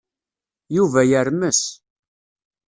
[0.75, 1.59] Yuba yermes.